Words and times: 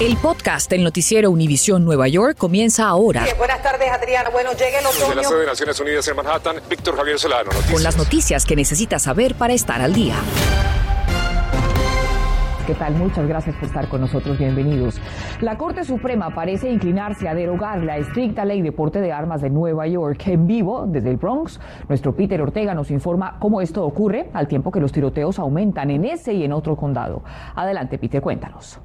El 0.00 0.16
podcast 0.16 0.68
del 0.68 0.82
noticiero 0.82 1.30
Univisión 1.30 1.84
Nueva 1.84 2.08
York 2.08 2.36
comienza 2.36 2.88
ahora. 2.88 3.24
buenas 3.38 3.62
tardes, 3.62 3.88
Adriana. 3.90 4.30
Bueno, 4.30 4.50
llegue 4.52 4.78
el 4.78 4.86
otoño. 4.86 5.06
Desde 5.06 5.14
la 5.14 5.24
sede 5.24 5.40
de 5.40 5.46
Naciones 5.46 5.80
Unidas 5.80 6.08
en 6.08 6.16
Manhattan, 6.16 6.56
Víctor 6.68 6.96
Javier 6.96 7.18
Solano. 7.18 7.44
Noticias. 7.44 7.72
Con 7.72 7.82
las 7.84 7.96
noticias 7.96 8.44
que 8.44 8.56
necesitas 8.56 9.02
saber 9.02 9.36
para 9.36 9.52
estar 9.54 9.80
al 9.80 9.92
día. 9.92 10.16
¿Qué 12.66 12.74
tal? 12.74 12.94
Muchas 12.94 13.26
gracias 13.28 13.54
por 13.56 13.64
estar 13.64 13.88
con 13.88 14.00
nosotros. 14.00 14.38
Bienvenidos. 14.38 15.00
La 15.40 15.56
Corte 15.58 15.84
Suprema 15.84 16.34
parece 16.34 16.70
inclinarse 16.70 17.28
a 17.28 17.34
derogar 17.34 17.82
la 17.82 17.96
estricta 17.98 18.44
ley 18.44 18.62
de 18.62 18.72
porte 18.72 19.00
de 19.00 19.12
armas 19.12 19.40
de 19.40 19.50
Nueva 19.50 19.86
York. 19.86 20.26
En 20.26 20.46
vivo, 20.46 20.84
desde 20.86 21.10
el 21.10 21.16
Bronx, 21.16 21.60
nuestro 21.88 22.14
Peter 22.14 22.40
Ortega 22.40 22.74
nos 22.74 22.90
informa 22.90 23.36
cómo 23.40 23.60
esto 23.60 23.84
ocurre 23.84 24.30
al 24.32 24.48
tiempo 24.48 24.70
que 24.72 24.80
los 24.80 24.90
tiroteos 24.92 25.38
aumentan 25.38 25.90
en 25.90 26.04
ese 26.04 26.32
y 26.34 26.44
en 26.44 26.52
otro 26.52 26.76
condado. 26.76 27.22
Adelante, 27.54 27.98
Peter, 27.98 28.20
cuéntanos. 28.20 28.78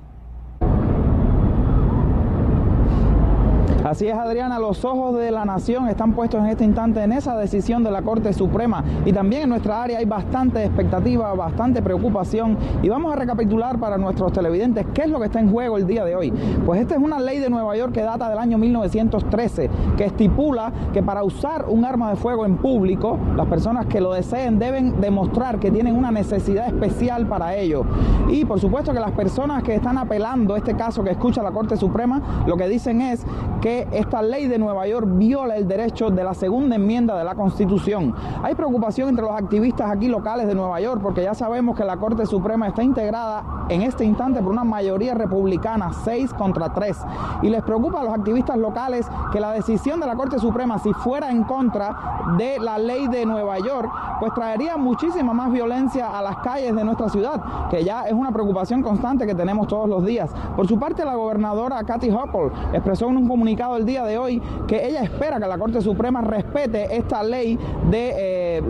Así 3.87 4.05
es, 4.05 4.15
Adriana, 4.15 4.59
los 4.59 4.83
ojos 4.83 5.17
de 5.17 5.31
la 5.31 5.45
nación 5.45 5.87
están 5.87 6.11
puestos 6.11 6.41
en 6.41 6.47
este 6.47 6.65
instante 6.65 7.01
en 7.01 7.13
esa 7.13 7.37
decisión 7.37 7.85
de 7.85 7.91
la 7.91 8.01
Corte 8.01 8.33
Suprema 8.33 8.83
y 9.05 9.13
también 9.13 9.43
en 9.43 9.49
nuestra 9.49 9.81
área 9.81 9.99
hay 9.99 10.03
bastante 10.03 10.61
expectativa, 10.65 11.33
bastante 11.35 11.81
preocupación 11.81 12.57
y 12.83 12.89
vamos 12.89 13.13
a 13.13 13.15
recapitular 13.15 13.79
para 13.79 13.97
nuestros 13.97 14.33
televidentes 14.33 14.85
qué 14.93 15.03
es 15.03 15.09
lo 15.09 15.19
que 15.19 15.27
está 15.27 15.39
en 15.39 15.49
juego 15.49 15.77
el 15.77 15.87
día 15.87 16.03
de 16.03 16.17
hoy. 16.17 16.33
Pues 16.65 16.81
esta 16.81 16.95
es 16.95 17.01
una 17.01 17.17
ley 17.17 17.39
de 17.39 17.49
Nueva 17.49 17.77
York 17.77 17.93
que 17.93 18.01
data 18.01 18.29
del 18.29 18.39
año 18.39 18.57
1913 18.57 19.69
que 19.95 20.03
estipula 20.03 20.73
que 20.91 21.01
para 21.01 21.23
usar 21.23 21.67
un 21.69 21.85
arma 21.85 22.09
de 22.09 22.17
fuego 22.17 22.45
en 22.45 22.57
público, 22.57 23.17
las 23.37 23.47
personas 23.47 23.85
que 23.85 24.01
lo 24.01 24.11
deseen 24.11 24.59
deben 24.59 24.99
demostrar 24.99 25.59
que 25.59 25.71
tienen 25.71 25.95
una 25.95 26.11
necesidad 26.11 26.67
especial 26.67 27.25
para 27.27 27.55
ello. 27.55 27.85
Y 28.27 28.43
por 28.43 28.59
supuesto 28.59 28.91
que 28.91 28.99
las 28.99 29.11
personas 29.11 29.63
que 29.63 29.75
están 29.75 29.97
apelando 29.97 30.57
este 30.57 30.75
caso 30.75 31.05
que 31.05 31.11
escucha 31.11 31.41
la 31.41 31.51
Corte 31.51 31.77
Suprema, 31.77 32.43
lo 32.45 32.57
que 32.57 32.67
dicen 32.67 32.99
es 32.99 33.25
que 33.61 33.76
esta 33.91 34.21
ley 34.21 34.47
de 34.47 34.57
Nueva 34.57 34.87
York 34.87 35.07
viola 35.09 35.57
el 35.57 35.67
derecho 35.67 36.09
de 36.09 36.23
la 36.23 36.33
segunda 36.33 36.75
enmienda 36.75 37.17
de 37.17 37.23
la 37.23 37.35
Constitución. 37.35 38.15
Hay 38.41 38.55
preocupación 38.55 39.09
entre 39.09 39.25
los 39.25 39.33
activistas 39.33 39.91
aquí 39.91 40.07
locales 40.07 40.47
de 40.47 40.55
Nueva 40.55 40.79
York 40.79 41.01
porque 41.03 41.23
ya 41.23 41.33
sabemos 41.33 41.75
que 41.75 41.83
la 41.83 41.97
Corte 41.97 42.25
Suprema 42.25 42.67
está 42.67 42.83
integrada 42.83 43.43
en 43.69 43.81
este 43.81 44.05
instante 44.05 44.41
por 44.41 44.51
una 44.51 44.63
mayoría 44.63 45.13
republicana, 45.13 45.91
6 45.91 46.33
contra 46.33 46.73
3. 46.73 46.97
Y 47.43 47.49
les 47.49 47.61
preocupa 47.63 48.01
a 48.01 48.03
los 48.03 48.13
activistas 48.13 48.57
locales 48.57 49.07
que 49.31 49.39
la 49.39 49.51
decisión 49.51 49.99
de 49.99 50.07
la 50.07 50.15
Corte 50.15 50.39
Suprema, 50.39 50.79
si 50.79 50.93
fuera 50.93 51.29
en 51.29 51.43
contra 51.43 51.95
de 52.37 52.59
la 52.59 52.77
ley 52.77 53.07
de 53.07 53.25
Nueva 53.25 53.59
York, 53.59 53.89
pues 54.19 54.33
traería 54.33 54.77
muchísima 54.77 55.33
más 55.33 55.51
violencia 55.51 56.17
a 56.17 56.21
las 56.21 56.37
calles 56.37 56.75
de 56.75 56.83
nuestra 56.83 57.09
ciudad, 57.09 57.69
que 57.69 57.83
ya 57.83 58.03
es 58.07 58.13
una 58.13 58.31
preocupación 58.31 58.81
constante 58.81 59.25
que 59.25 59.35
tenemos 59.35 59.67
todos 59.67 59.87
los 59.87 60.05
días. 60.05 60.31
Por 60.55 60.67
su 60.67 60.79
parte, 60.79 61.05
la 61.05 61.15
gobernadora 61.15 61.83
Kathy 61.83 62.09
Hochul 62.09 62.51
expresó 62.73 63.09
en 63.09 63.17
un 63.17 63.27
comunicado 63.27 63.66
el 63.75 63.85
día 63.85 64.03
de 64.05 64.17
hoy 64.17 64.41
que 64.67 64.87
ella 64.87 65.03
espera 65.03 65.39
que 65.39 65.47
la 65.47 65.57
Corte 65.57 65.81
Suprema 65.81 66.21
respete 66.21 66.95
esta 66.95 67.23
ley 67.23 67.57
de 67.89 68.13
eh, 68.17 68.63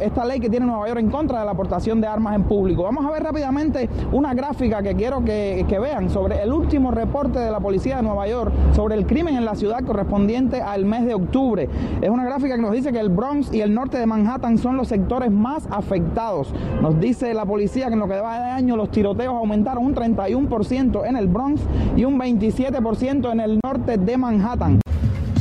esta 0.00 0.24
ley 0.24 0.40
que 0.40 0.50
tiene 0.50 0.66
Nueva 0.66 0.88
York 0.88 1.00
en 1.00 1.10
contra 1.10 1.40
de 1.40 1.44
la 1.44 1.52
aportación 1.52 2.00
de 2.00 2.06
armas 2.06 2.34
en 2.34 2.44
público. 2.44 2.82
Vamos 2.82 3.04
a 3.06 3.10
ver 3.10 3.22
rápidamente 3.22 3.88
una 4.12 4.34
gráfica 4.34 4.82
que 4.82 4.94
quiero 4.94 5.24
que, 5.24 5.64
que 5.68 5.78
vean 5.78 6.10
sobre 6.10 6.42
el 6.42 6.52
último 6.52 6.90
reporte 6.90 7.38
de 7.38 7.50
la 7.50 7.60
policía 7.60 7.96
de 7.96 8.02
Nueva 8.02 8.26
York 8.28 8.52
sobre 8.74 8.94
el 8.94 9.06
crimen 9.06 9.36
en 9.36 9.44
la 9.44 9.54
ciudad 9.54 9.84
correspondiente 9.84 10.60
al 10.60 10.84
mes 10.84 11.04
de 11.04 11.14
octubre. 11.14 11.68
Es 12.00 12.10
una 12.10 12.24
gráfica 12.24 12.56
que 12.56 12.62
nos 12.62 12.72
dice 12.72 12.92
que 12.92 13.00
el 13.00 13.08
Bronx 13.08 13.52
y 13.52 13.60
el 13.60 13.74
norte 13.74 13.98
de 13.98 14.06
Manhattan 14.06 14.58
son 14.58 14.76
los 14.76 14.88
sectores 14.88 15.30
más 15.30 15.66
afectados. 15.70 16.52
Nos 16.80 16.98
dice 17.00 17.34
la 17.34 17.44
policía 17.44 17.86
que 17.88 17.94
en 17.94 18.00
lo 18.00 18.08
que 18.08 18.20
va 18.20 18.38
de 18.40 18.50
año 18.50 18.76
los 18.76 18.90
tiroteos 18.90 19.34
aumentaron 19.34 19.84
un 19.84 19.94
31% 19.94 21.06
en 21.06 21.16
el 21.16 21.28
Bronx 21.28 21.62
y 21.96 22.04
un 22.04 22.18
27% 22.18 23.32
en 23.32 23.40
el 23.40 23.60
norte 23.64 23.98
de 23.98 24.16
Manhattan. 24.16 24.41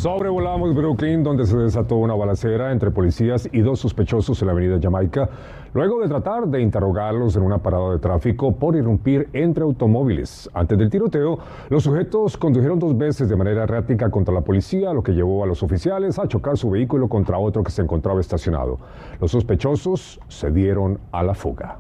Sobrevolamos 0.02 0.74
Brooklyn, 0.74 1.24
donde 1.24 1.46
se 1.46 1.56
desató 1.56 1.98
una 1.98 2.16
balacera 2.16 2.72
entre 2.72 2.90
policías 2.90 3.48
y 3.52 3.62
dos 3.62 3.80
sospechosos 3.80 4.42
en 4.42 4.48
la 4.48 4.54
avenida 4.54 4.80
Jamaica, 4.82 5.30
luego 5.76 6.02
de 6.02 6.08
tratar 6.08 6.48
de 6.48 6.60
interrogarlos 6.60 7.36
en 7.36 7.44
una 7.44 7.60
parada 7.60 7.92
de 7.92 8.00
tráfico 8.00 8.56
por 8.56 8.76
irrumpir 8.76 9.30
entre 9.34 9.64
automóviles. 9.64 10.50
Antes 10.54 10.78
del 10.80 10.90
tiroteo, 10.90 11.38
los 11.70 11.84
sujetos 11.84 12.36
condujeron 12.36 12.80
dos 12.80 12.98
veces 12.98 13.30
de 13.30 13.36
manera 13.36 13.64
errática 13.64 14.10
contra 14.10 14.34
la 14.34 14.42
policía, 14.42 14.92
lo 14.92 15.04
que 15.04 15.12
llevó 15.12 15.44
a 15.44 15.48
los 15.48 15.62
oficiales 15.62 16.18
a 16.18 16.28
chocar 16.28 16.58
su 16.58 16.72
vehículo 16.72 17.08
contra 17.08 17.38
otro 17.38 17.64
que 17.64 17.72
se 17.72 17.84
encontraba 17.84 18.22
estacionado. 18.22 18.80
Los 19.20 19.32
sospechosos 19.32 20.20
se 20.28 20.52
dieron 20.52 21.00
a 21.12 21.22
la 21.22 21.36
fuga. 21.36 21.78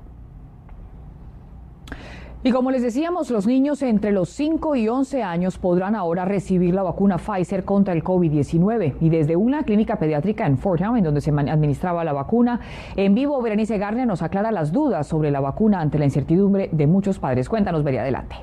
Y 2.43 2.51
como 2.51 2.71
les 2.71 2.81
decíamos, 2.81 3.29
los 3.29 3.45
niños 3.45 3.83
entre 3.83 4.11
los 4.11 4.29
5 4.29 4.75
y 4.75 4.87
11 4.87 5.21
años 5.21 5.59
podrán 5.59 5.93
ahora 5.93 6.25
recibir 6.25 6.73
la 6.73 6.81
vacuna 6.81 7.19
Pfizer 7.19 7.63
contra 7.63 7.93
el 7.93 8.03
COVID-19. 8.03 8.95
Y 8.99 9.09
desde 9.09 9.35
una 9.35 9.61
clínica 9.61 9.97
pediátrica 9.99 10.47
en 10.47 10.57
Fordham, 10.57 10.97
en 10.97 11.03
donde 11.03 11.21
se 11.21 11.29
administraba 11.29 12.03
la 12.03 12.13
vacuna, 12.13 12.59
en 12.95 13.13
vivo 13.13 13.39
Berenice 13.43 13.77
Garner 13.77 14.07
nos 14.07 14.23
aclara 14.23 14.51
las 14.51 14.71
dudas 14.71 15.05
sobre 15.05 15.29
la 15.29 15.39
vacuna 15.39 15.81
ante 15.81 15.99
la 15.99 16.05
incertidumbre 16.05 16.69
de 16.71 16.87
muchos 16.87 17.19
padres. 17.19 17.47
Cuéntanos, 17.47 17.83
vería 17.83 18.01
adelante. 18.01 18.37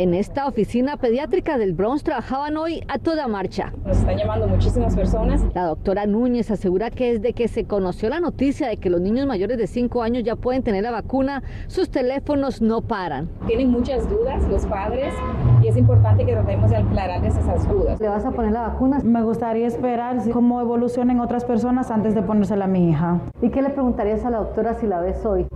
En 0.00 0.14
esta 0.14 0.46
oficina 0.46 0.96
pediátrica 0.96 1.58
del 1.58 1.72
Bronx 1.72 2.04
trabajaban 2.04 2.56
hoy 2.56 2.84
a 2.86 3.00
toda 3.00 3.26
marcha. 3.26 3.72
Nos 3.84 3.96
están 3.96 4.16
llamando 4.16 4.46
muchísimas 4.46 4.94
personas. 4.94 5.42
La 5.56 5.64
doctora 5.64 6.06
Núñez 6.06 6.52
asegura 6.52 6.90
que 6.90 7.14
desde 7.14 7.32
que 7.32 7.48
se 7.48 7.64
conoció 7.64 8.08
la 8.08 8.20
noticia 8.20 8.68
de 8.68 8.76
que 8.76 8.90
los 8.90 9.00
niños 9.00 9.26
mayores 9.26 9.58
de 9.58 9.66
5 9.66 10.00
años 10.04 10.22
ya 10.22 10.36
pueden 10.36 10.62
tener 10.62 10.84
la 10.84 10.92
vacuna, 10.92 11.42
sus 11.66 11.90
teléfonos 11.90 12.62
no 12.62 12.80
paran. 12.80 13.28
Tienen 13.48 13.72
muchas 13.72 14.08
dudas 14.08 14.48
los 14.48 14.66
padres 14.66 15.12
y 15.64 15.66
es 15.66 15.76
importante 15.76 16.24
que 16.24 16.32
tratemos 16.32 16.70
de 16.70 16.76
aclararles 16.76 17.36
esas 17.36 17.68
dudas. 17.68 17.98
¿Le 17.98 18.08
vas 18.08 18.24
a 18.24 18.30
poner 18.30 18.52
la 18.52 18.68
vacuna? 18.68 19.00
Me 19.02 19.24
gustaría 19.24 19.66
esperar 19.66 20.18
cómo 20.32 20.60
evolucionen 20.60 21.18
otras 21.18 21.44
personas 21.44 21.90
antes 21.90 22.14
de 22.14 22.22
ponérsela 22.22 22.66
a 22.66 22.68
mi 22.68 22.88
hija. 22.88 23.18
¿Y 23.42 23.50
qué 23.50 23.62
le 23.62 23.70
preguntarías 23.70 24.24
a 24.24 24.30
la 24.30 24.38
doctora 24.38 24.74
si 24.74 24.86
la 24.86 25.00
ves 25.00 25.26
hoy? 25.26 25.48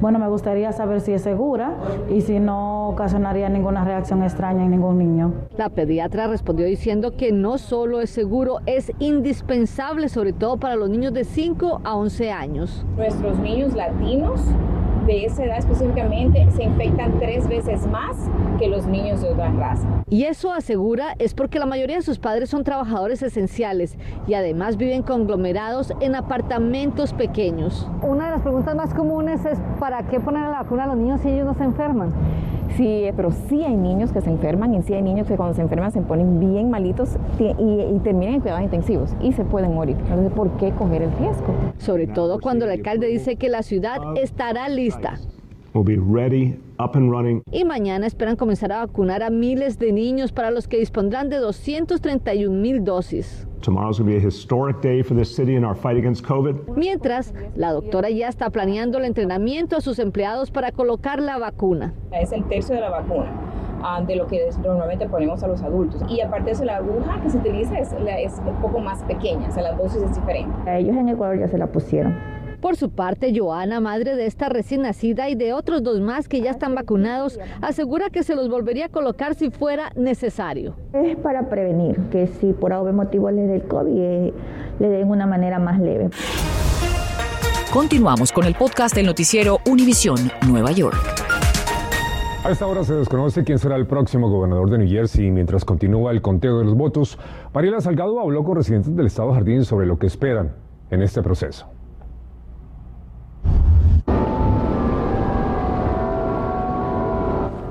Bueno, 0.00 0.18
me 0.18 0.28
gustaría 0.28 0.72
saber 0.72 1.02
si 1.02 1.12
es 1.12 1.22
segura 1.22 1.74
y 2.08 2.22
si 2.22 2.40
no 2.40 2.88
ocasionaría 2.88 3.50
ninguna 3.50 3.84
reacción 3.84 4.22
extraña 4.22 4.64
en 4.64 4.70
ningún 4.70 4.98
niño. 4.98 5.32
La 5.58 5.68
pediatra 5.68 6.26
respondió 6.26 6.64
diciendo 6.64 7.16
que 7.16 7.32
no 7.32 7.58
solo 7.58 8.00
es 8.00 8.08
seguro, 8.08 8.60
es 8.64 8.92
indispensable, 8.98 10.08
sobre 10.08 10.32
todo 10.32 10.56
para 10.56 10.76
los 10.76 10.88
niños 10.88 11.12
de 11.12 11.24
5 11.24 11.82
a 11.84 11.96
11 11.96 12.32
años. 12.32 12.86
Nuestros 12.96 13.38
niños 13.40 13.74
latinos 13.74 14.40
de 15.06 15.24
esa 15.24 15.44
edad 15.44 15.58
específicamente 15.58 16.46
se 16.56 16.64
infectan 16.64 17.18
tres 17.18 17.48
veces 17.48 17.86
más 17.86 18.16
que 18.58 18.68
los 18.68 18.86
niños 18.86 19.22
de 19.22 19.30
otra 19.30 19.50
raza. 19.52 19.86
Y 20.10 20.24
eso 20.24 20.52
asegura 20.52 21.14
es 21.18 21.34
porque 21.34 21.58
la 21.58 21.66
mayoría 21.66 21.96
de 21.96 22.02
sus 22.02 22.18
padres 22.18 22.50
son 22.50 22.64
trabajadores 22.64 23.22
esenciales 23.22 23.96
y 24.26 24.34
además 24.34 24.76
viven 24.76 25.02
conglomerados 25.02 25.92
en 26.00 26.14
apartamentos 26.14 27.12
pequeños. 27.12 27.88
Una 28.02 28.26
de 28.26 28.30
las 28.32 28.42
preguntas 28.42 28.74
más 28.74 28.92
comunes 28.94 29.44
es 29.44 29.58
¿para 29.78 30.02
qué 30.08 30.20
poner 30.20 30.42
la 30.42 30.62
vacuna 30.62 30.84
a 30.84 30.86
los 30.88 30.96
niños 30.96 31.20
si 31.20 31.28
ellos 31.28 31.46
no 31.46 31.54
se 31.54 31.64
enferman? 31.64 32.12
Sí, 32.76 33.06
pero 33.16 33.30
sí 33.30 33.62
hay 33.62 33.76
niños 33.76 34.12
que 34.12 34.20
se 34.20 34.30
enferman 34.30 34.74
y 34.74 34.82
sí 34.82 34.94
hay 34.94 35.02
niños 35.02 35.26
que 35.26 35.36
cuando 35.36 35.54
se 35.54 35.62
enferman 35.62 35.90
se 35.92 36.00
ponen 36.02 36.40
bien 36.40 36.70
malitos 36.70 37.16
y, 37.38 37.98
terminan 38.00 38.34
en 38.34 38.40
cuidados 38.40 38.62
intensivos 38.62 39.14
y 39.20 39.32
se 39.32 39.44
pueden 39.44 39.74
morir. 39.74 39.96
Entonces, 39.98 40.32
¿por 40.32 40.50
qué 40.56 40.72
coger 40.72 41.02
el 41.02 41.12
riesgo? 41.18 41.54
Sobre 41.78 42.06
todo 42.06 42.40
cuando 42.40 42.64
el 42.64 42.70
alcalde 42.70 43.06
dice 43.08 43.36
que 43.36 43.48
la 43.48 43.62
ciudad 43.62 43.98
estará 44.16 44.68
lista. 44.68 45.18
Y 47.50 47.64
mañana 47.64 48.06
esperan 48.06 48.36
comenzar 48.36 48.72
a 48.72 48.86
vacunar 48.86 49.22
a 49.22 49.30
miles 49.30 49.78
de 49.78 49.92
niños 49.92 50.32
para 50.32 50.50
los 50.50 50.68
que 50.68 50.78
dispondrán 50.78 51.28
de 51.28 51.36
231 51.36 52.60
mil 52.60 52.84
dosis. 52.84 53.46
Mientras, 56.76 57.34
la 57.54 57.72
doctora 57.72 58.08
ya 58.08 58.28
está 58.28 58.48
planeando 58.48 58.98
el 58.98 59.04
entrenamiento 59.04 59.76
a 59.76 59.80
sus 59.82 59.98
empleados 59.98 60.50
para 60.50 60.72
colocar 60.72 61.20
la 61.20 61.38
vacuna. 61.38 61.92
Es 62.12 62.32
el 62.32 62.44
tercio 62.44 62.74
de 62.74 62.80
la 62.80 62.90
vacuna 62.90 63.30
ah, 63.82 64.02
de 64.02 64.16
lo 64.16 64.26
que 64.26 64.48
normalmente 64.64 65.06
ponemos 65.08 65.42
a 65.42 65.48
los 65.48 65.62
adultos. 65.62 66.02
Y 66.08 66.22
aparte 66.22 66.46
de 66.46 66.52
eso, 66.52 66.64
la 66.64 66.76
aguja 66.76 67.20
que 67.22 67.28
se 67.28 67.36
utiliza 67.36 67.78
es, 67.78 67.92
es 67.92 68.38
un 68.38 68.54
poco 68.62 68.78
más 68.78 69.02
pequeña, 69.04 69.48
o 69.48 69.52
sea, 69.52 69.62
la 69.62 69.72
dosis 69.72 70.02
es 70.02 70.14
diferente. 70.14 70.70
A 70.70 70.78
ellos 70.78 70.96
en 70.96 71.10
Ecuador 71.10 71.38
ya 71.38 71.48
se 71.48 71.58
la 71.58 71.66
pusieron. 71.66 72.39
Por 72.60 72.76
su 72.76 72.90
parte, 72.90 73.32
Joana, 73.34 73.80
madre 73.80 74.16
de 74.16 74.26
esta 74.26 74.50
recién 74.50 74.82
nacida 74.82 75.30
y 75.30 75.34
de 75.34 75.54
otros 75.54 75.82
dos 75.82 76.00
más 76.00 76.28
que 76.28 76.42
ya 76.42 76.50
están 76.50 76.74
vacunados, 76.74 77.40
asegura 77.62 78.10
que 78.10 78.22
se 78.22 78.34
los 78.34 78.50
volvería 78.50 78.86
a 78.86 78.88
colocar 78.90 79.34
si 79.34 79.50
fuera 79.50 79.92
necesario. 79.96 80.74
Es 80.92 81.16
para 81.16 81.48
prevenir 81.48 81.96
que 82.10 82.26
si 82.26 82.52
por 82.52 82.74
algún 82.74 82.96
motivo 82.96 83.30
le 83.30 83.42
dé 83.46 83.56
el 83.56 83.62
COVID, 83.62 83.98
eh, 83.98 84.34
le 84.78 84.88
den 84.90 85.08
una 85.08 85.26
manera 85.26 85.58
más 85.58 85.80
leve. 85.80 86.10
Continuamos 87.72 88.30
con 88.30 88.44
el 88.44 88.54
podcast 88.54 88.94
del 88.94 89.06
noticiero 89.06 89.60
Univisión 89.66 90.18
Nueva 90.46 90.72
York. 90.72 90.98
A 92.44 92.50
esta 92.50 92.66
hora 92.66 92.84
se 92.84 92.94
desconoce 92.94 93.42
quién 93.42 93.58
será 93.58 93.76
el 93.76 93.86
próximo 93.86 94.28
gobernador 94.28 94.68
de 94.68 94.78
New 94.78 94.88
Jersey 94.88 95.30
mientras 95.30 95.64
continúa 95.64 96.10
el 96.10 96.20
conteo 96.20 96.58
de 96.58 96.64
los 96.64 96.74
votos. 96.74 97.18
Mariela 97.54 97.80
Salgado 97.80 98.20
habló 98.20 98.44
con 98.44 98.56
residentes 98.56 98.94
del 98.94 99.06
estado 99.06 99.32
Jardín 99.32 99.64
sobre 99.64 99.86
lo 99.86 99.98
que 99.98 100.06
esperan 100.06 100.52
en 100.90 101.02
este 101.02 101.22
proceso. 101.22 101.66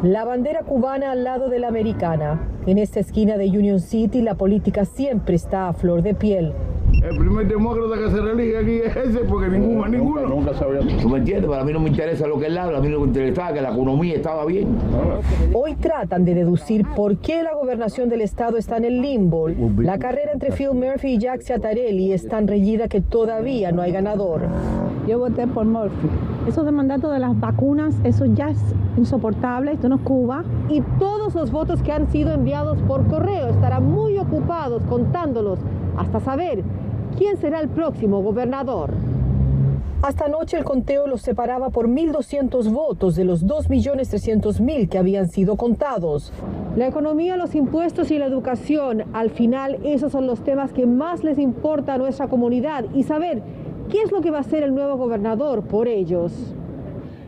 La 0.04 0.24
bandera 0.24 0.62
cubana 0.62 1.12
al 1.12 1.26
lado 1.26 1.50
de 1.50 1.60
la 1.60 1.68
americana. 1.68 2.40
En 2.66 2.78
esta 2.78 3.02
esquina 3.02 3.36
de 3.36 3.50
Union 3.50 3.82
City 3.82 4.22
la 4.22 4.36
política 4.36 4.86
siempre 4.86 5.36
está 5.36 5.68
a 5.68 5.74
flor 5.74 6.04
de 6.04 6.14
piel. 6.14 6.54
El 7.04 7.18
primer 7.18 7.50
demócrata 7.50 8.02
que 8.02 8.10
se 8.10 8.22
reelige 8.22 8.58
aquí 8.58 8.78
es 8.78 8.96
ese, 8.96 9.20
porque 9.26 9.50
ninguno, 9.50 9.90
ninguno. 9.90 10.26
Nunca 10.26 10.54
sabía. 10.54 10.80
¿Tú 11.02 11.10
me 11.10 11.18
entiendes? 11.18 11.50
Para 11.50 11.66
mí 11.66 11.74
no 11.74 11.82
me 11.82 11.90
interesa 11.90 12.28
lo 12.28 12.40
que 12.40 12.46
él 12.46 12.58
habla, 12.58 12.78
a 12.78 12.82
mí 12.82 12.88
lo 12.88 13.00
que 13.00 13.04
me 13.04 13.08
interesaba 13.10 13.52
que 13.52 13.62
la 13.62 13.72
economía 13.72 14.16
estaba 14.16 14.46
bien. 14.46 14.70
Hoy 15.54 15.76
tratan 15.76 16.24
de 16.24 16.34
deducir 16.34 16.86
por 16.96 17.18
qué 17.18 17.44
la 17.44 17.54
gobernación 17.54 18.08
del 18.08 18.22
estado 18.22 18.56
está 18.56 18.78
en 18.78 18.86
el 18.86 19.02
limbo. 19.02 19.50
La 19.50 20.00
carrera 20.00 20.32
entre 20.32 20.52
Phil 20.52 20.72
Murphy 20.76 21.16
y 21.16 21.18
Jack 21.18 21.42
Ciattarelli 21.42 22.14
es 22.14 22.26
tan 22.26 22.48
reñida 22.48 22.88
que 22.88 23.02
todavía 23.02 23.74
no 23.74 23.82
hay 23.82 23.92
ganador. 23.92 24.44
Yo 25.08 25.20
voté 25.20 25.46
por 25.46 25.66
Murphy. 25.66 26.08
Eso 26.48 26.64
de 26.64 26.72
mandato 26.72 27.10
de 27.12 27.20
las 27.20 27.40
vacunas, 27.40 27.96
eso 28.04 28.26
ya 28.26 28.50
es 28.50 28.60
insoportable, 28.98 29.74
esto 29.74 29.90
no 29.90 29.96
es 29.96 30.02
Cuba. 30.02 30.44
Y 30.70 30.82
todos 30.98 31.36
los 31.36 31.52
votos 31.52 31.82
que 31.84 31.92
han 31.92 32.10
sido 32.12 32.32
enviados 32.34 32.78
por 32.88 33.06
correo 33.08 33.48
estarán 33.48 33.90
muy 33.92 34.18
ocupados 34.18 34.84
contándolos 34.90 35.60
hasta 35.98 36.20
saber 36.20 36.64
quién 37.18 37.38
será 37.38 37.60
el 37.60 37.70
próximo 37.70 38.22
gobernador. 38.22 38.94
Hasta 40.02 40.26
anoche 40.26 40.58
el 40.58 40.64
conteo 40.64 41.08
los 41.08 41.22
separaba 41.22 41.72
por 41.72 41.90
1.200 41.90 42.72
votos 42.72 43.18
de 43.18 43.26
los 43.26 43.46
2.300.000 43.46 44.88
que 44.88 44.98
habían 44.98 45.28
sido 45.28 45.58
contados. 45.58 46.32
La 46.78 46.88
economía, 46.88 47.36
los 47.36 47.54
impuestos 47.54 48.10
y 48.10 48.18
la 48.18 48.26
educación, 48.26 49.04
al 49.12 49.30
final 49.30 49.78
esos 49.84 50.14
son 50.14 50.26
los 50.26 50.40
temas 50.40 50.72
que 50.72 50.86
más 50.86 51.26
les 51.26 51.38
importa 51.38 51.96
a 51.96 51.98
nuestra 51.98 52.30
comunidad 52.30 52.86
y 52.96 53.04
saber 53.04 53.42
qué 53.90 54.02
es 54.02 54.12
lo 54.12 54.22
que 54.22 54.32
va 54.32 54.38
a 54.38 54.42
hacer 54.42 54.64
el 54.64 54.74
nuevo 54.74 54.96
gobernador 54.98 55.64
por 55.64 55.88
ellos. 55.88 56.32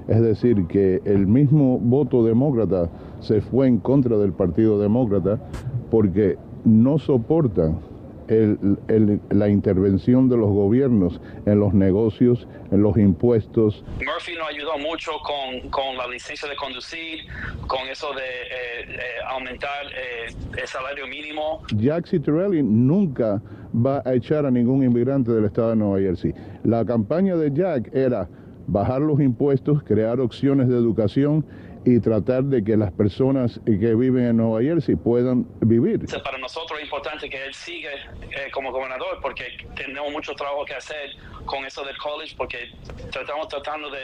Es 0.08 0.22
decir, 0.22 0.68
que 0.68 1.02
el 1.06 1.28
mismo 1.28 1.78
voto 1.80 2.24
demócrata 2.24 2.90
se 3.20 3.42
fue 3.42 3.68
en 3.68 3.80
contra 3.80 4.18
del 4.18 4.34
Partido 4.34 4.80
Demócrata 4.80 5.40
porque 5.90 6.38
no 6.66 7.00
soportan 7.00 7.80
la 9.30 9.50
intervención 9.50 10.30
de 10.30 10.38
los 10.38 10.50
gobiernos 10.50 11.20
en 11.46 11.60
los 11.60 11.74
negocios, 11.74 12.48
en 12.72 12.82
los 12.82 12.96
impuestos. 12.98 13.84
Murphy 13.98 14.36
nos 14.36 14.48
ayudó 14.48 14.78
mucho 14.78 15.12
con, 15.70 15.98
la 15.98 16.08
licencia 16.08 16.48
de 16.48 16.56
conducir, 16.56 17.20
con 17.68 17.88
eso 17.90 18.14
de 18.14 18.22
eh, 18.22 18.86
eh, 18.88 19.00
aumentar 19.28 19.86
eh, 19.88 20.34
el 20.58 20.68
salario 20.68 21.08
mínimo. 21.08 21.62
Jack 21.76 22.08
Citarelli 22.08 22.64
nunca 22.64 23.42
va 23.74 24.02
a 24.06 24.14
echar 24.14 24.46
a 24.46 24.52
ningún 24.52 24.84
inmigrante 24.84 25.32
del 25.32 25.46
estado 25.46 25.72
de 25.72 25.76
Nueva 25.78 26.00
Jersey. 26.00 26.34
La 26.64 26.86
campaña 26.86 27.36
de 27.36 27.52
Jack 27.52 27.94
era 27.94 28.28
bajar 28.68 29.02
los 29.02 29.20
impuestos, 29.20 29.84
crear 29.84 30.20
opciones 30.20 30.68
de 30.70 30.76
educación 30.76 31.46
y 31.84 32.00
tratar 32.00 32.44
de 32.44 32.64
que 32.64 32.78
las 32.78 32.92
personas 32.92 33.60
que 33.66 33.96
viven 33.96 34.26
en 34.26 34.38
Nueva 34.38 34.62
Jersey 34.62 34.96
puedan 34.96 35.48
vivir. 35.62 36.06
Para 36.24 36.38
nosotros 36.38 36.80
es 36.80 36.86
importante 36.86 37.30
que 37.30 37.44
él 37.44 37.54
siga 37.54 37.90
eh, 38.22 38.52
como 38.54 38.72
gobernador 38.72 39.20
porque 39.22 39.46
tenemos 39.76 40.12
mucho 40.12 40.34
trabajo 40.36 40.64
que 40.66 40.76
hacer 40.76 41.10
con 41.46 41.66
eso 41.66 41.84
del 41.84 41.98
college 41.98 42.36
porque 42.38 42.70
estamos 43.08 43.48
tratando 43.48 43.90
de, 43.90 44.02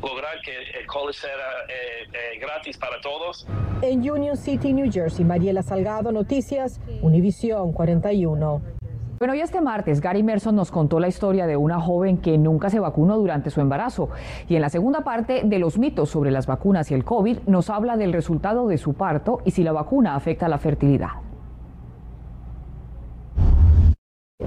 lograr 0.00 0.40
que 0.44 0.78
el 0.78 0.86
college 0.86 1.20
sea 1.20 1.30
eh, 1.68 2.06
eh, 2.12 2.38
gratis 2.38 2.76
para 2.76 3.00
todos. 3.00 3.46
En 3.82 4.08
Union 4.08 4.36
City, 4.36 4.72
New 4.72 4.90
Jersey, 4.90 5.24
Mariela 5.24 5.62
Salgado, 5.62 6.12
Noticias, 6.12 6.80
Univisión 7.02 7.72
41. 7.72 8.77
Bueno, 9.18 9.34
y 9.34 9.40
este 9.40 9.60
martes 9.60 10.00
Gary 10.00 10.22
Merson 10.22 10.54
nos 10.54 10.70
contó 10.70 11.00
la 11.00 11.08
historia 11.08 11.48
de 11.48 11.56
una 11.56 11.80
joven 11.80 12.18
que 12.18 12.38
nunca 12.38 12.70
se 12.70 12.78
vacunó 12.78 13.16
durante 13.16 13.50
su 13.50 13.60
embarazo. 13.60 14.10
Y 14.48 14.54
en 14.54 14.62
la 14.62 14.68
segunda 14.68 15.00
parte 15.00 15.42
de 15.44 15.58
los 15.58 15.76
mitos 15.76 16.08
sobre 16.08 16.30
las 16.30 16.46
vacunas 16.46 16.92
y 16.92 16.94
el 16.94 17.04
COVID 17.04 17.38
nos 17.48 17.68
habla 17.68 17.96
del 17.96 18.12
resultado 18.12 18.68
de 18.68 18.78
su 18.78 18.94
parto 18.94 19.40
y 19.44 19.50
si 19.50 19.64
la 19.64 19.72
vacuna 19.72 20.14
afecta 20.14 20.48
la 20.48 20.58
fertilidad. 20.58 21.08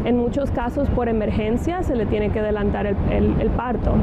En 0.06 0.18
muchos 0.18 0.51
casos 0.51 0.89
por 0.89 1.09
emergencia 1.09 1.83
se 1.83 1.97
le 1.97 2.06
tiene 2.06 2.31
que 2.31 2.39
adelantar 2.39 2.85
el, 2.88 2.95
el 3.41 3.50
parto. 3.50 3.95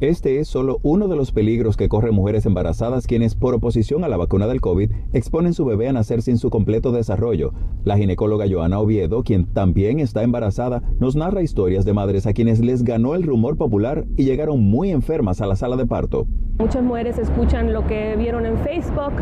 Este 0.00 0.40
es 0.40 0.48
solo 0.48 0.78
uno 0.82 1.08
de 1.08 1.16
los 1.16 1.32
peligros 1.32 1.78
que 1.78 1.88
corren 1.88 2.14
mujeres 2.14 2.44
embarazadas 2.44 3.06
quienes, 3.06 3.34
por 3.34 3.54
oposición 3.54 4.04
a 4.04 4.08
la 4.08 4.18
vacuna 4.18 4.46
del 4.46 4.60
COVID, 4.60 4.90
exponen 5.14 5.54
su 5.54 5.64
bebé 5.64 5.88
a 5.88 5.94
nacer 5.94 6.20
sin 6.20 6.36
su 6.36 6.50
completo 6.50 6.92
desarrollo. 6.92 7.54
La 7.82 7.96
ginecóloga 7.96 8.44
Joana 8.46 8.78
Oviedo, 8.78 9.22
quien 9.22 9.46
también 9.46 9.98
está 9.98 10.22
embarazada, 10.22 10.82
nos 11.00 11.16
narra 11.16 11.40
historias 11.40 11.86
de 11.86 11.94
madres 11.94 12.26
a 12.26 12.34
quienes 12.34 12.60
les 12.60 12.84
ganó 12.84 13.14
el 13.14 13.22
rumor 13.22 13.56
popular 13.56 14.06
y 14.18 14.24
llegaron 14.24 14.60
muy 14.60 14.90
enfermas 14.90 15.40
a 15.40 15.46
la 15.46 15.56
sala 15.56 15.76
de 15.76 15.86
parto. 15.86 16.26
Muchas 16.58 16.82
mujeres 16.82 17.18
escuchan 17.18 17.74
lo 17.74 17.86
que 17.86 18.16
vieron 18.16 18.46
en 18.46 18.56
Facebook, 18.56 19.12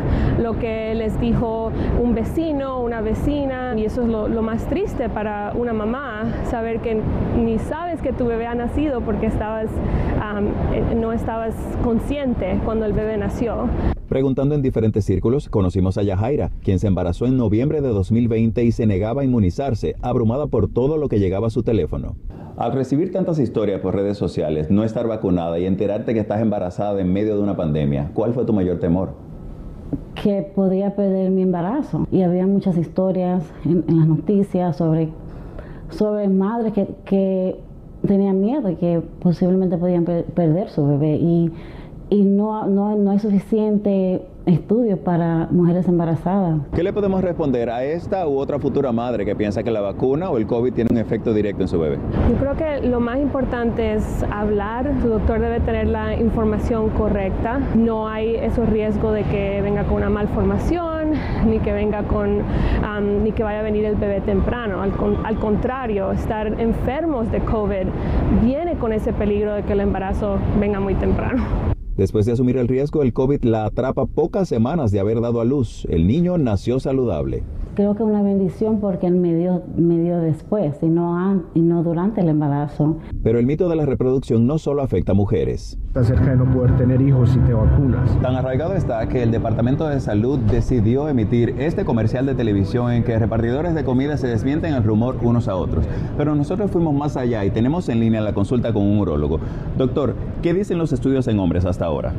lo 0.41 0.57
que 0.57 0.95
les 0.95 1.19
dijo 1.19 1.73
un 2.01 2.15
vecino, 2.15 2.81
una 2.81 3.01
vecina, 3.01 3.75
y 3.77 3.85
eso 3.85 4.03
es 4.03 4.09
lo, 4.09 4.43
más 4.43 4.65
triste 4.69 5.09
para 5.09 5.53
una 5.57 5.73
mamá, 5.73 6.27
saber 6.45 6.79
que 6.79 7.01
ni 7.37 7.59
sabes 7.59 8.01
que 8.01 8.13
tu 8.13 8.27
bebé 8.27 8.47
ha 8.47 8.55
nacido 8.55 9.01
porque 9.01 9.27
estabas 9.27 9.67
eh, 9.67 10.95
no 10.95 11.13
estabas 11.13 11.55
consciente 11.83 12.61
cuando 12.65 12.87
el 12.87 12.93
bebé 12.93 13.17
nació. 13.17 13.69
Preguntando 14.09 14.55
en 14.55 14.61
diferentes 14.61 15.07
círculos, 15.07 15.49
conocimos 15.49 15.97
a 15.97 16.03
Yajaira, 16.03 16.51
quien 16.63 16.79
se 16.79 16.87
embarazó 16.87 17.25
en 17.25 17.39
noviembre 17.39 17.81
de 17.81 17.89
2020 17.89 18.63
y 18.63 18.71
se 18.71 18.87
negaba 18.87 19.23
a 19.23 19.25
inmunizarse, 19.25 19.97
abrumada 20.03 20.47
por 20.47 20.69
todo 20.69 20.99
lo 20.99 21.09
que 21.09 21.19
llegaba 21.19 21.47
a 21.47 21.51
su 21.51 21.63
teléfono. 21.63 22.17
Al 22.59 22.73
recibir 22.73 23.11
tantas 23.13 23.39
historias 23.39 23.81
por 23.81 23.95
redes 23.95 24.19
sociales, 24.19 24.71
no 24.71 24.85
estar 24.85 25.09
vacunada 25.09 25.59
y 25.59 25.65
enterarte 25.65 26.13
que 26.13 26.21
estás 26.21 26.43
embarazada 26.43 27.01
en 27.01 27.13
medio 27.13 27.35
de 27.37 27.43
una 27.43 27.57
pandemia, 27.57 28.11
¿cuál 28.13 28.35
fue 28.35 28.45
tu 28.45 28.53
mayor 28.53 28.79
temor? 28.79 29.15
Que 30.23 30.43
podía 30.55 30.95
perder 30.95 31.31
mi 31.31 31.43
embarazo. 31.43 32.07
Y 32.13 32.23
había 32.23 32.47
muchas 32.47 32.77
historias 32.77 33.43
en, 33.65 33.85
las 33.89 34.07
noticias 34.07 34.77
sobre, 34.77 35.09
sobre 35.89 36.29
madres 36.29 36.75
que, 36.75 36.89
que 37.07 37.57
tenían 38.07 38.41
miedo 38.41 38.69
de 38.69 38.77
que 38.77 39.03
posiblemente 39.21 39.79
podían 39.79 40.05
perder 40.05 40.69
su 40.69 40.87
bebé 40.87 41.17
y, 41.17 41.51
y 42.15 42.23
no, 42.23 42.65
no, 42.69 42.95
no 42.95 43.11
hay 43.11 43.19
suficiente 43.19 44.23
estudios 44.47 45.01
para 45.01 45.49
mujeres 45.51 45.89
embarazadas. 45.89 46.61
¿Qué 46.73 46.85
le 46.85 46.93
podemos 46.93 47.23
responder 47.23 47.71
a 47.71 47.83
esta 47.83 48.29
u 48.29 48.39
otra 48.39 48.61
futura 48.61 48.93
madre 48.93 49.25
que 49.25 49.35
piensa 49.35 49.65
que 49.65 49.73
la 49.73 49.81
vacuna 49.81 50.31
o 50.31 50.37
el 50.37 50.47
COVID 50.47 50.73
tiene 50.73 50.91
un 50.93 50.99
efecto 50.99 51.35
directo 51.35 51.63
en 51.63 51.69
su 51.69 51.81
bebé? 51.81 51.99
Yo 52.31 52.37
creo 52.37 52.55
que 52.55 52.87
lo 52.87 53.01
más 53.01 53.19
importante 53.19 53.95
es 53.95 54.23
hablar. 54.31 54.93
Su 55.03 55.09
doctor 55.09 55.41
debe 55.41 55.59
tener 55.59 55.89
la 55.89 56.15
información 56.15 56.91
correcta. 56.91 57.59
No 57.75 58.07
hay 58.07 58.37
esos 58.37 58.69
riesgos 58.69 59.13
de 59.13 59.25
que 59.25 59.61
venga 59.61 59.83
con 59.83 59.97
una 59.97 60.11
malformación, 60.11 61.15
ni 61.49 61.59
que 61.59 61.73
venga 61.73 62.05
con, 62.05 62.43
ni 63.25 63.33
que 63.33 63.43
vaya 63.43 63.59
a 63.59 63.63
venir 63.63 63.87
el 63.87 63.97
bebé 63.97 64.21
temprano. 64.21 64.83
Al, 64.83 64.93
al 65.25 65.39
contrario, 65.41 66.13
estar 66.13 66.61
enfermos 66.61 67.33
de 67.33 67.41
COVID 67.41 67.89
viene 68.41 68.75
con 68.77 68.93
ese 68.93 69.13
peligro 69.13 69.55
de 69.55 69.63
que 69.63 69.73
el 69.73 69.81
embarazo 69.81 70.39
venga 70.61 70.79
muy 70.79 70.95
temprano. 70.95 71.74
Después 71.97 72.27
de 72.27 72.33
asumir 72.33 72.57
el 72.57 72.69
riesgo, 72.69 73.03
el 73.03 73.13
COVID 73.13 73.45
la 73.45 73.67
atrapa 73.67 74.07
pocas 74.07 74.49
semanas 74.49 74.91
de 74.91 75.01
haber 75.01 75.21
dado 75.21 75.41
a 75.41 75.45
luz. 75.45 75.87
El 75.89 76.07
niño 76.07 76.39
nació 76.39 76.81
saludable 76.81 77.43
creo 77.75 77.95
que 77.95 78.03
es 78.03 78.09
una 78.09 78.23
bendición 78.23 78.81
porque 78.81 79.07
él 79.07 79.15
me 79.15 79.35
dio, 79.35 79.63
me 79.77 79.99
dio 79.99 80.19
después 80.19 80.77
y 80.83 80.87
no, 80.87 81.43
y 81.55 81.61
no 81.61 81.83
durante 81.83 82.21
el 82.21 82.29
embarazo. 82.29 82.99
Pero 83.23 83.39
el 83.39 83.47
mito 83.47 83.69
de 83.69 83.77
la 83.77 83.87
reproducción 83.87 84.47
no 84.47 84.59
solo 84.59 84.83
afecta 84.83 85.13
a 85.13 85.15
mujeres. 85.15 85.79
Está 85.89 86.05
cerca 86.05 86.31
de 86.31 86.37
no 86.37 86.51
poder 86.53 86.77
tener 86.77 87.01
hijos 87.01 87.31
si 87.31 87.39
te 87.41 87.53
vacunas. 87.53 88.11
Tan 88.21 88.35
arraigado 88.35 88.75
está 88.75 89.09
que 89.09 89.23
el 89.23 89.31
Departamento 89.31 89.87
de 89.89 90.01
Salud 90.01 90.39
decidió 90.39 91.09
emitir 91.09 91.55
este 91.59 91.85
comercial 91.85 92.27
de 92.27 92.35
televisión 92.35 92.93
en 92.93 93.05
que 93.05 93.19
repartidores 93.19 93.75
de 93.75 93.85
comida 93.85 94.17
se 94.17 94.27
desmienten 94.27 94.75
el 94.75 94.83
rumor 94.83 95.17
unos 95.23 95.49
a 95.49 95.57
otros. 95.57 95.85
Pero 96.17 96.35
nosotros 96.35 96.71
fuimos 96.71 96.95
más 96.95 97.17
allá 97.17 97.45
y 97.45 97.51
tenemos 97.51 97.89
en 97.89 98.01
línea 98.01 98.21
la 98.21 98.35
consulta 98.35 98.73
con 98.73 98.83
un 98.83 98.99
urólogo. 98.99 99.39
Doctor, 99.79 100.15
¿qué 100.43 100.53
dicen 100.55 100.79
los 100.79 100.93
estudios 100.93 101.29
en 101.29 101.39
hombres 101.39 101.65
hasta 101.65 101.87
ahora? 101.87 102.13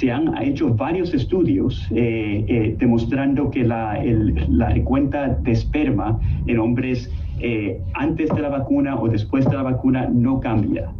Se 0.00 0.10
han 0.10 0.34
hecho 0.42 0.74
varios 0.74 1.12
estudios 1.12 1.86
eh, 1.90 2.44
eh, 2.48 2.74
demostrando 2.78 3.50
que 3.50 3.64
la, 3.64 4.02
la, 4.48 4.70
recuenta 4.70 5.28
de 5.28 5.52
esperma 5.52 6.18
en 6.46 6.58
hombres 6.58 7.12
eh, 7.38 7.78
antes 7.92 8.30
de 8.30 8.40
la 8.40 8.48
vacuna 8.48 8.98
o 8.98 9.08
después 9.08 9.44
de 9.44 9.54
la 9.54 9.62
vacuna 9.62 10.08
no 10.10 10.40
cambia. 10.40 10.90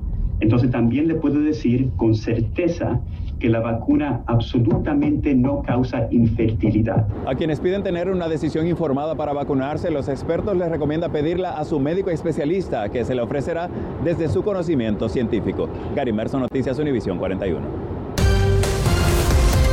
Entonces 0.40 0.70
también 0.70 1.08
le 1.08 1.14
puedo 1.14 1.40
decir 1.40 1.88
con 1.96 2.14
certeza 2.14 3.00
que 3.38 3.48
la 3.48 3.60
vacuna 3.60 4.20
absolutamente 4.26 5.34
no 5.34 5.62
causa 5.62 6.06
infertilidad. 6.10 7.06
A 7.26 7.34
quienes 7.34 7.58
piden 7.58 7.82
tener 7.82 8.10
una 8.10 8.28
decisión 8.28 8.66
informada 8.66 9.14
para 9.14 9.32
vacunarse, 9.32 9.90
los 9.90 10.10
expertos 10.10 10.54
les 10.58 10.68
recomienda 10.68 11.08
pedirla 11.08 11.52
a 11.56 11.64
su 11.64 11.80
médico 11.80 12.10
especialista, 12.10 12.90
que 12.90 13.06
se 13.06 13.14
le 13.14 13.22
ofrecerá 13.22 13.70
desde 14.04 14.28
su 14.28 14.42
conocimiento 14.42 15.08
científico. 15.08 15.70
Gary 15.96 16.12
Merson, 16.12 16.42
Noticias 16.42 16.78
Univisión 16.78 17.16
41. 17.16 17.99